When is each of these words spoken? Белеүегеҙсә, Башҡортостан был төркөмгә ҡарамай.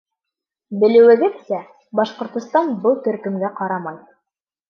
Белеүегеҙсә, 0.83 1.59
Башҡортостан 2.01 2.73
был 2.87 2.99
төркөмгә 3.09 3.53
ҡарамай. 3.61 4.01